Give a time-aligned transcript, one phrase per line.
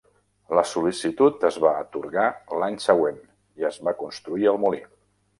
[0.59, 2.23] La sol·licitud es va atorgar
[2.63, 3.19] l'any següent
[3.63, 4.81] i es va construir el molí.